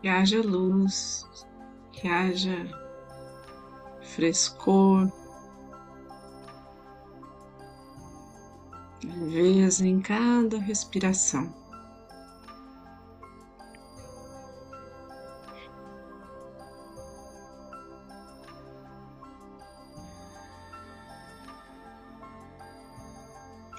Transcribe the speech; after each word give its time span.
que 0.00 0.08
haja 0.08 0.40
luz, 0.40 1.26
que 1.92 2.08
haja 2.08 2.66
frescor, 4.02 5.12
leveza 9.04 9.86
em 9.86 10.00
cada 10.00 10.58
respiração. 10.58 11.54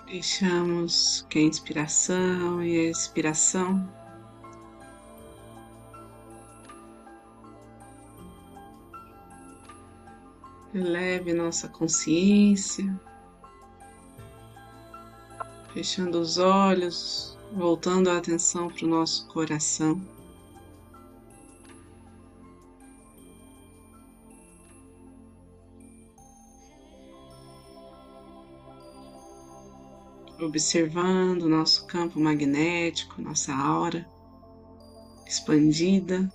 Deixamos 0.05 1.25
que 1.29 1.39
a 1.39 1.41
inspiração 1.41 2.61
e 2.61 2.77
a 2.77 2.89
expiração 2.91 4.00
eleve 10.73 11.33
nossa 11.33 11.67
consciência, 11.67 12.99
fechando 15.73 16.19
os 16.19 16.37
olhos, 16.37 17.37
voltando 17.53 18.09
a 18.09 18.17
atenção 18.17 18.69
para 18.69 18.85
o 18.85 18.89
nosso 18.89 19.27
coração. 19.27 20.01
observando 30.43 31.47
nosso 31.47 31.85
campo 31.85 32.19
magnético, 32.19 33.21
nossa 33.21 33.53
aura 33.53 34.07
expandida 35.25 36.29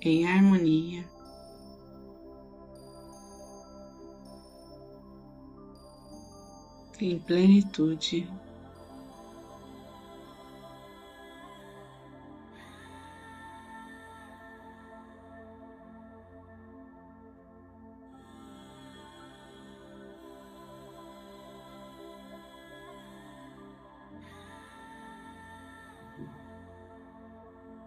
em 0.00 0.28
harmonia. 0.28 1.15
Em 6.98 7.18
plenitude. 7.18 8.26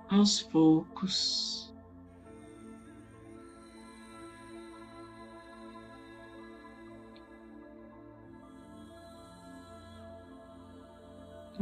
aos 0.09 0.43
poucos. 0.43 1.58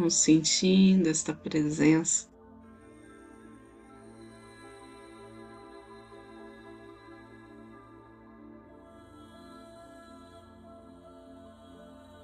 Sentindo 0.09 1.09
esta 1.09 1.33
presença. 1.33 2.29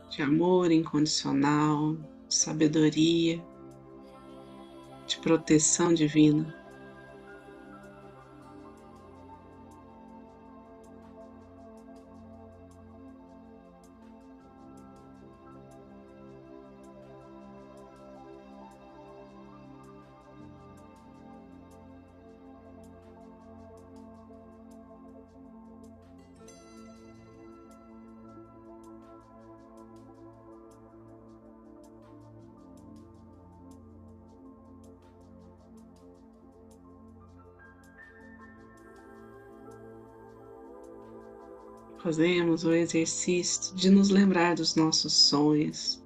De 0.09 0.21
amor 0.21 0.71
incondicional, 0.71 1.97
sabedoria 2.30 3.43
de 5.08 5.17
proteção 5.17 5.93
divina. 5.93 6.62
Fazemos 42.03 42.65
o 42.65 42.73
exercício 42.73 43.73
de 43.75 43.89
nos 43.89 44.09
lembrar 44.09 44.55
dos 44.55 44.75
nossos 44.75 45.14
sonhos, 45.14 46.03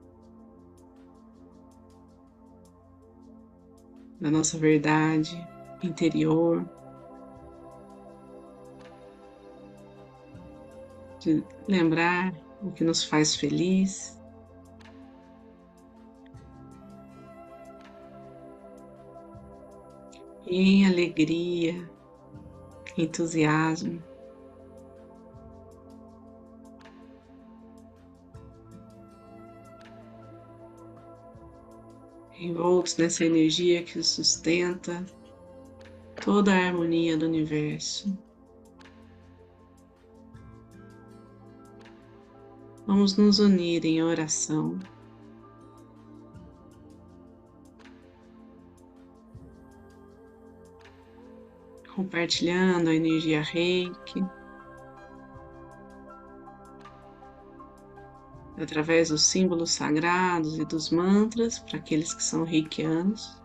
da 4.22 4.30
nossa 4.30 4.60
verdade 4.60 5.36
interior, 5.82 6.64
de 11.20 11.44
lembrar 11.68 12.32
o 12.62 12.72
que 12.72 12.84
nos 12.84 13.04
faz 13.04 13.36
feliz. 13.36 14.16
Em 20.46 20.86
alegria, 20.86 21.90
entusiasmo, 22.96 24.02
envoltos 32.40 32.98
nessa 32.98 33.26
energia 33.26 33.84
que 33.84 34.02
sustenta 34.04 35.06
toda 36.24 36.54
a 36.54 36.68
harmonia 36.68 37.18
do 37.18 37.26
universo. 37.26 38.18
Vamos 42.86 43.18
nos 43.18 43.40
unir 43.40 43.84
em 43.86 44.02
oração. 44.02 44.80
Compartilhando 51.94 52.90
a 52.90 52.96
energia 52.96 53.42
reiki. 53.42 54.24
Através 58.60 59.10
dos 59.10 59.24
símbolos 59.24 59.72
sagrados 59.72 60.58
e 60.58 60.66
dos 60.66 60.90
mantras 60.90 61.60
para 61.60 61.78
aqueles 61.78 62.14
que 62.14 62.24
são 62.24 62.44
reikianos. 62.44 63.40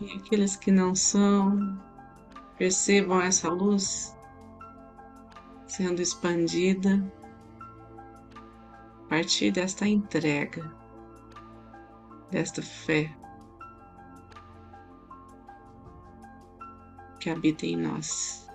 E 0.00 0.12
aqueles 0.12 0.54
que 0.54 0.70
não 0.70 0.94
são, 0.94 1.78
percebam 2.56 3.20
essa 3.20 3.48
luz 3.48 4.14
sendo 5.66 6.00
expandida 6.00 7.02
a 9.04 9.08
partir 9.08 9.50
desta 9.50 9.86
entrega, 9.86 10.72
desta 12.30 12.62
fé 12.62 13.14
que 17.20 17.30
habita 17.30 17.66
em 17.66 17.76
nós. 17.76 18.47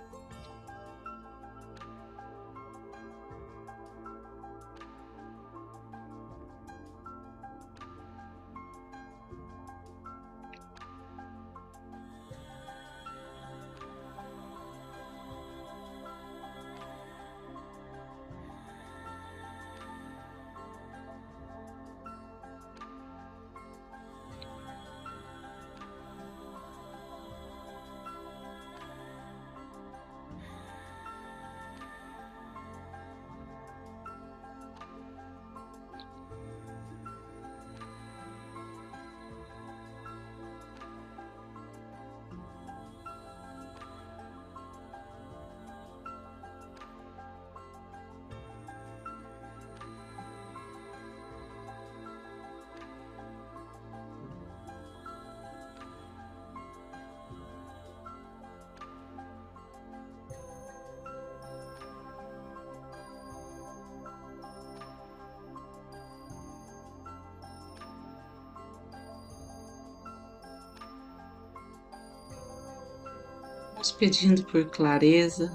Vamos 73.84 73.98
pedindo 73.98 74.46
por 74.46 74.64
clareza. 74.70 75.52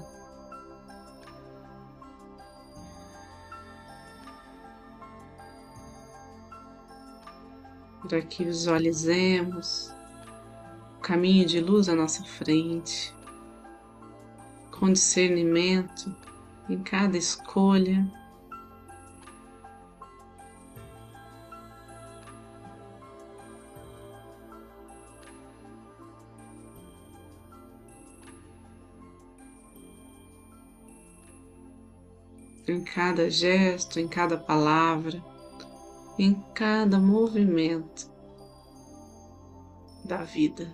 Para 8.07 8.21
que 8.21 8.45
visualizemos 8.45 9.91
o 10.97 11.01
caminho 11.01 11.43
de 11.47 11.59
luz 11.59 11.89
à 11.89 11.95
nossa 11.95 12.23
frente, 12.23 13.15
com 14.69 14.93
discernimento 14.93 16.15
em 16.69 16.83
cada 16.83 17.17
escolha. 17.17 18.18
Em 32.71 32.83
cada 32.83 33.29
gesto, 33.29 33.99
em 33.99 34.07
cada 34.07 34.37
palavra, 34.37 35.23
em 36.17 36.33
cada 36.53 36.99
movimento 36.99 38.09
da 40.03 40.23
vida. 40.23 40.69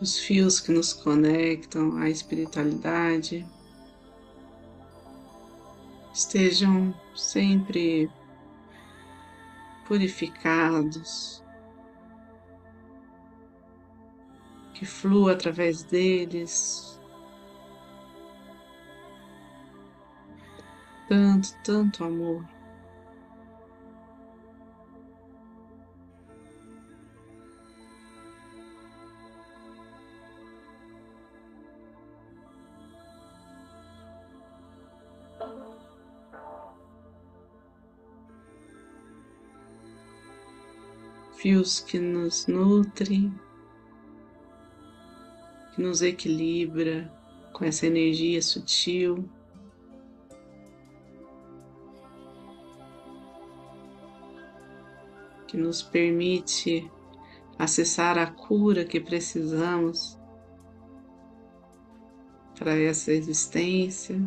Os 0.00 0.18
fios 0.18 0.58
que 0.58 0.72
nos 0.72 0.92
conectam 0.92 1.96
à 1.96 2.10
espiritualidade 2.10 3.46
estejam 6.12 6.94
sempre 7.14 8.10
purificados, 9.86 11.41
que 14.82 14.86
flua 14.86 15.30
através 15.30 15.84
deles. 15.84 17.00
Tanto, 21.08 21.56
tanto 21.62 22.04
amor. 22.04 22.44
Fios 41.36 41.78
que 41.80 42.00
nos 42.00 42.48
nutrem 42.48 43.32
nos 45.82 46.00
equilibra 46.00 47.12
com 47.52 47.64
essa 47.64 47.86
energia 47.86 48.40
sutil. 48.40 49.28
Que 55.46 55.56
nos 55.56 55.82
permite 55.82 56.90
acessar 57.58 58.16
a 58.16 58.26
cura 58.26 58.84
que 58.84 58.98
precisamos 59.00 60.18
para 62.58 62.78
essa 62.78 63.12
existência. 63.12 64.18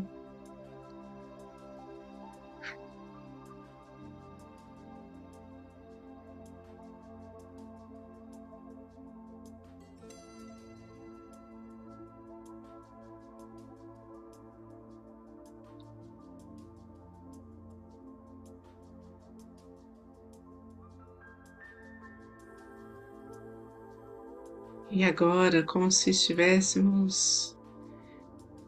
E 24.95 25.03
agora, 25.03 25.62
como 25.62 25.92
se 25.92 26.12
estivéssemos 26.12 27.53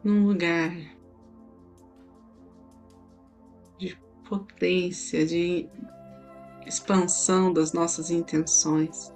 num 0.03 0.27
lugar 0.27 0.75
de 3.77 3.97
potência, 4.27 5.25
de 5.25 5.69
expansão 6.65 7.53
das 7.53 7.71
nossas 7.71 8.11
intenções, 8.11 9.13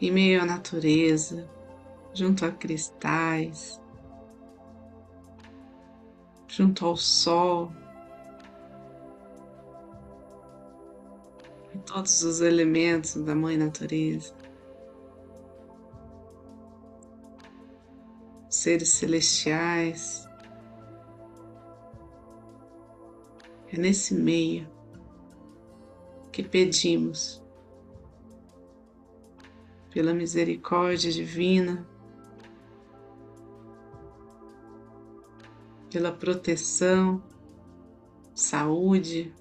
em 0.00 0.10
meio 0.10 0.42
à 0.42 0.44
natureza, 0.44 1.48
junto 2.12 2.44
a 2.44 2.50
cristais, 2.50 3.80
junto 6.48 6.84
ao 6.84 6.96
sol, 6.96 7.70
e 11.72 11.78
todos 11.78 12.24
os 12.24 12.40
elementos 12.40 13.14
da 13.14 13.36
Mãe 13.36 13.56
Natureza. 13.56 14.35
Seres 18.56 18.88
celestiais. 18.90 20.28
É 23.72 23.76
nesse 23.76 24.14
meio 24.14 24.68
que 26.32 26.42
pedimos 26.42 27.42
pela 29.90 30.12
misericórdia 30.12 31.10
divina, 31.10 31.86
pela 35.90 36.12
proteção, 36.12 37.22
saúde, 38.34 39.34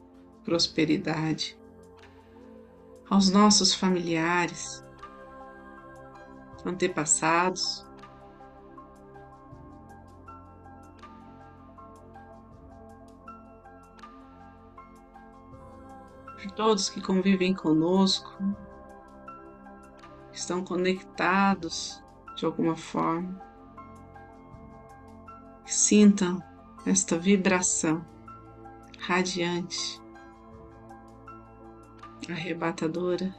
prosperidade 0.44 1.58
aos 3.10 3.30
nossos 3.30 3.74
familiares, 3.74 4.84
antepassados, 6.66 7.85
todos 16.56 16.90
que 16.90 17.02
convivem 17.02 17.54
conosco, 17.54 18.32
estão 20.32 20.64
conectados 20.64 22.02
de 22.38 22.46
alguma 22.46 22.76
forma, 22.76 23.42
sintam 25.66 26.42
esta 26.86 27.18
vibração 27.18 28.06
radiante, 29.00 30.02
arrebatadora. 32.30 33.36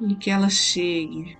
E 0.00 0.14
que 0.14 0.30
ela 0.30 0.48
chegue 0.48 1.36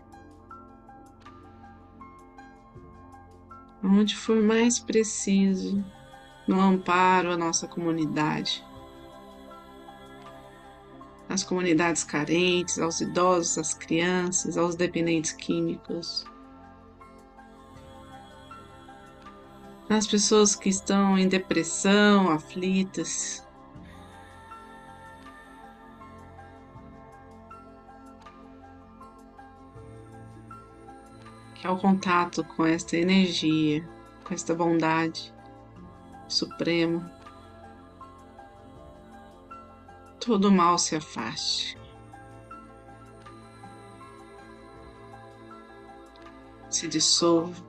onde 3.88 4.14
for 4.14 4.40
mais 4.42 4.78
preciso, 4.78 5.82
no 6.46 6.60
amparo 6.60 7.30
à 7.30 7.36
nossa 7.36 7.66
comunidade, 7.66 8.64
às 11.28 11.42
comunidades 11.42 12.04
carentes, 12.04 12.78
aos 12.78 13.00
idosos, 13.00 13.58
às 13.58 13.74
crianças, 13.74 14.56
aos 14.56 14.74
dependentes 14.74 15.32
químicos, 15.32 16.24
às 19.88 20.06
pessoas 20.06 20.54
que 20.54 20.68
estão 20.68 21.16
em 21.16 21.28
depressão, 21.28 22.30
aflitas, 22.30 23.46
que 31.58 31.66
ao 31.66 31.76
contato 31.76 32.44
com 32.44 32.64
esta 32.64 32.96
energia, 32.96 33.86
com 34.24 34.32
esta 34.32 34.54
bondade 34.54 35.34
suprema, 36.28 37.12
todo 40.20 40.52
mal 40.52 40.78
se 40.78 40.94
afaste. 40.94 41.76
Se 46.70 46.86
dissolva. 46.86 47.66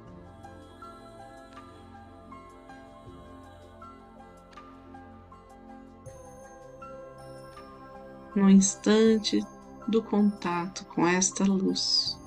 No 8.35 8.49
instante 8.49 9.39
do 9.87 10.03
contato 10.03 10.85
com 10.85 11.07
esta 11.07 11.43
luz. 11.43 12.18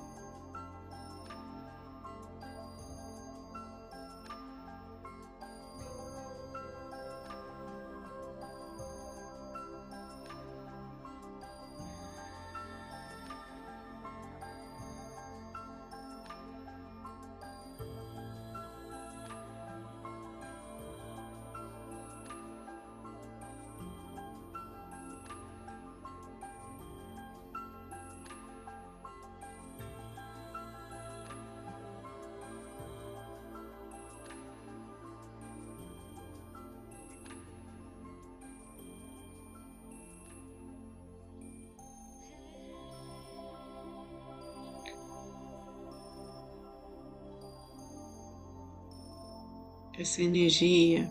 Essa 50.03 50.21
energia 50.21 51.09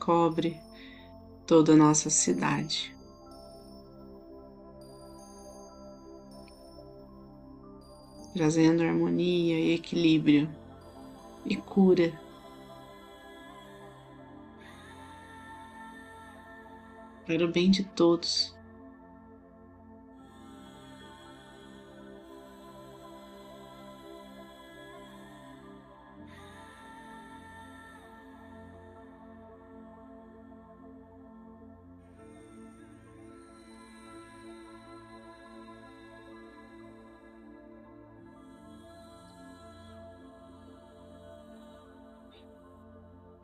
cobre 0.00 0.60
toda 1.46 1.74
a 1.74 1.76
nossa 1.76 2.10
cidade. 2.10 2.92
Trazendo 8.32 8.82
harmonia 8.82 9.60
e 9.60 9.74
equilíbrio 9.74 10.50
e 11.46 11.54
cura. 11.54 12.20
Para 17.24 17.44
o 17.44 17.52
bem 17.52 17.70
de 17.70 17.84
todos. 17.84 18.52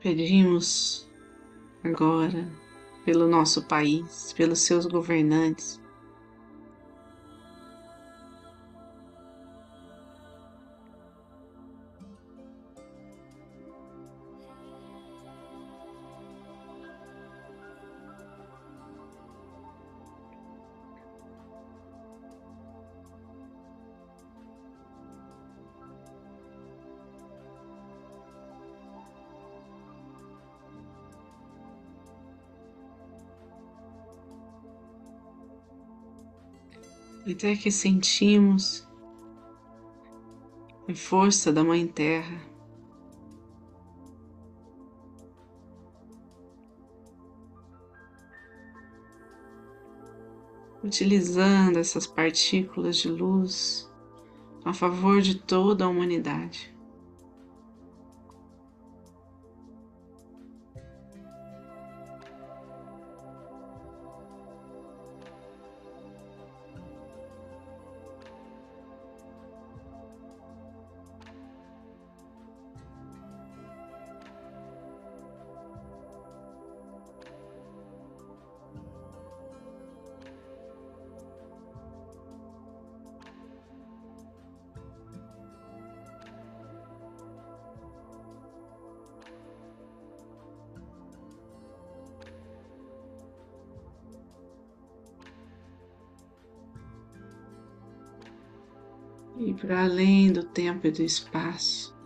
Pedimos 0.01 1.09
agora 1.83 2.49
pelo 3.05 3.27
nosso 3.27 3.63
país, 3.63 4.33
pelos 4.33 4.61
seus 4.61 4.87
governantes, 4.87 5.81
até 37.33 37.55
que 37.55 37.71
sentimos 37.71 38.89
a 40.89 40.95
força 40.95 41.53
da 41.53 41.63
Mãe 41.63 41.87
Terra. 41.87 42.41
Utilizando 50.83 51.79
essas 51.79 52.07
partículas 52.07 52.97
de 52.97 53.09
luz 53.09 53.91
a 54.65 54.73
favor 54.73 55.21
de 55.21 55.35
toda 55.35 55.85
a 55.85 55.89
humanidade. 55.89 56.78
E 99.39 99.55
para 99.55 99.85
além 99.85 100.33
do 100.33 100.43
tempo 100.43 100.87
e 100.87 100.91
do 100.91 101.03
espaço. 101.03 101.97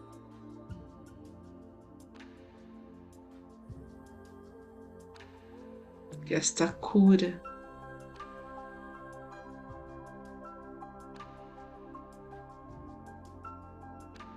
Que 6.27 6.35
esta 6.35 6.73
cura 6.73 7.43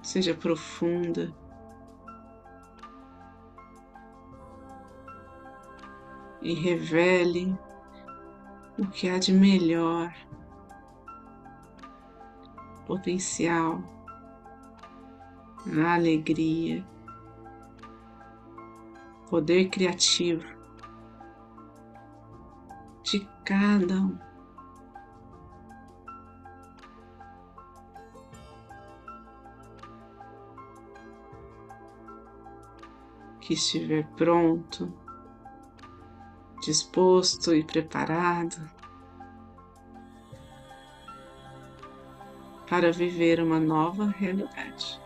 seja 0.02 0.34
profunda. 0.34 1.36
E 6.42 6.54
revele 6.54 7.58
o 8.78 8.88
que 8.88 9.10
há 9.10 9.18
de 9.18 9.34
melhor 9.34 10.14
potencial, 12.86 13.84
a 15.68 15.94
alegria, 15.96 16.86
poder 19.30 19.70
criativo 19.70 20.46
de 23.04 23.28
cada 23.44 23.96
um. 23.96 24.18
Que 33.42 33.54
estiver 33.54 34.08
pronto, 34.16 34.92
disposto 36.62 37.54
e 37.54 37.64
preparado 37.64 38.75
para 42.76 42.92
viver 42.92 43.40
uma 43.40 43.58
nova 43.58 44.08
realidade. 44.08 45.00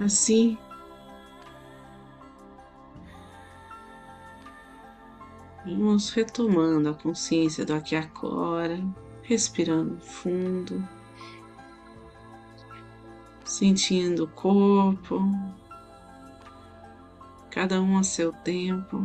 Assim, 0.00 0.58
vamos 5.64 6.10
retomando 6.10 6.88
a 6.88 6.94
consciência 6.94 7.64
do 7.64 7.72
aqui 7.74 7.94
e 7.94 7.98
agora, 7.98 8.82
respirando 9.22 10.00
fundo, 10.00 10.84
sentindo 13.44 14.24
o 14.24 14.28
corpo, 14.28 15.20
cada 17.58 17.82
um 17.82 17.98
a 17.98 18.04
seu 18.04 18.32
tempo. 18.32 19.04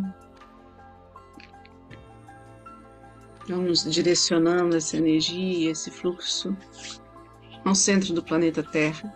Vamos 3.50 3.84
direcionando 3.84 4.76
essa 4.76 4.96
energia, 4.96 5.72
esse 5.72 5.90
fluxo 5.90 6.56
ao 7.66 7.74
centro 7.74 8.14
do 8.14 8.22
planeta 8.22 8.62
Terra. 8.62 9.12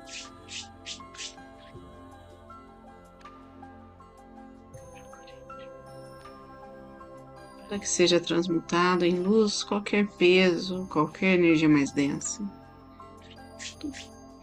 Para 7.70 7.78
que 7.78 7.88
seja 7.88 8.20
transmutado 8.20 9.06
em 9.06 9.20
luz 9.20 9.64
qualquer 9.64 10.08
peso, 10.14 10.88
qualquer 10.88 11.38
energia 11.38 11.70
mais 11.70 11.92
densa. 11.92 12.42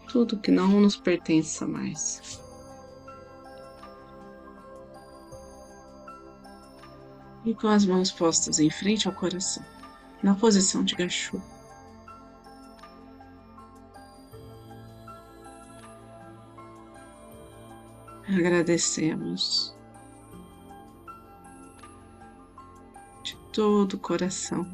Tudo 0.07 0.39
que 0.39 0.51
não 0.51 0.79
nos 0.79 0.95
pertença 0.95 1.67
mais. 1.67 2.44
E 7.45 7.53
com 7.53 7.67
as 7.67 7.85
mãos 7.85 8.11
postas 8.11 8.59
em 8.59 8.69
frente 8.69 9.07
ao 9.07 9.13
coração, 9.13 9.63
na 10.23 10.33
posição 10.33 10.83
de 10.83 10.95
gachô. 10.95 11.39
Agradecemos 18.27 19.75
de 23.23 23.37
todo 23.53 23.93
o 23.93 23.99
coração 23.99 24.65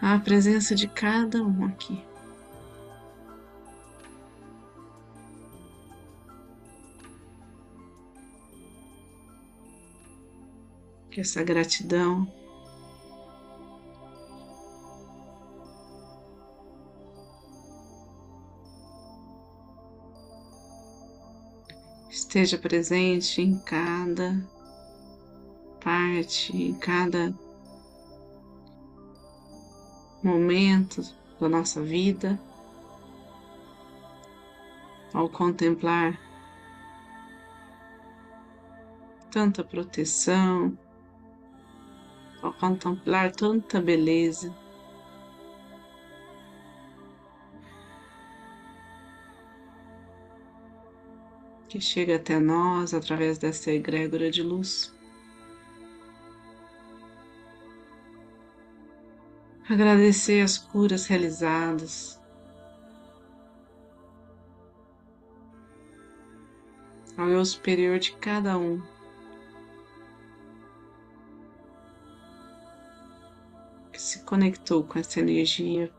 a 0.00 0.18
presença 0.18 0.74
de 0.74 0.86
cada 0.86 1.42
um 1.42 1.64
aqui. 1.64 2.04
que 11.16 11.22
essa 11.22 11.42
gratidão 11.42 12.30
esteja 22.10 22.58
presente 22.58 23.40
em 23.40 23.58
cada 23.60 24.46
parte, 25.82 26.54
em 26.54 26.74
cada 26.74 27.34
momento 30.22 31.00
da 31.40 31.48
nossa 31.48 31.80
vida, 31.80 32.38
ao 35.14 35.30
contemplar 35.30 36.20
tanta 39.30 39.64
proteção, 39.64 40.76
ao 42.46 42.52
contemplar 42.52 43.32
tanta 43.32 43.80
beleza. 43.80 44.54
Que 51.68 51.80
chega 51.80 52.16
até 52.16 52.38
nós 52.38 52.94
através 52.94 53.38
dessa 53.38 53.70
egrégora 53.72 54.30
de 54.30 54.42
luz. 54.42 54.94
Agradecer 59.68 60.42
as 60.42 60.56
curas 60.56 61.06
realizadas, 61.06 62.20
ao 67.18 67.28
eu 67.28 67.44
superior 67.44 67.98
de 67.98 68.12
cada 68.12 68.56
um. 68.56 68.95
Conectou 74.26 74.84
com 74.84 74.98
essa 74.98 75.20
energia. 75.20 75.90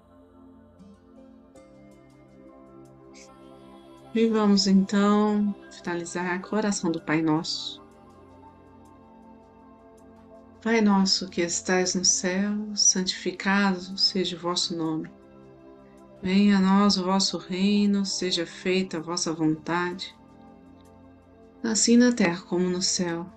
E 4.13 4.27
vamos 4.27 4.67
então 4.67 5.55
finalizar 5.71 6.41
com 6.41 6.55
a 6.55 6.59
oração 6.59 6.91
do 6.91 7.01
Pai 7.01 7.21
Nosso. 7.21 7.81
Pai 10.61 10.81
nosso 10.81 11.29
que 11.29 11.41
estais 11.41 11.95
no 11.95 12.03
céu, 12.03 12.51
santificado 12.75 13.97
seja 13.97 14.35
o 14.35 14.39
vosso 14.39 14.75
nome. 14.75 15.09
Venha 16.21 16.57
a 16.57 16.59
nós 16.59 16.97
o 16.97 17.05
vosso 17.05 17.37
reino, 17.37 18.05
seja 18.05 18.45
feita 18.45 18.97
a 18.97 19.01
vossa 19.01 19.31
vontade, 19.31 20.13
assim 21.63 21.95
na 21.95 22.11
terra 22.11 22.41
como 22.41 22.67
no 22.69 22.81
céu. 22.81 23.36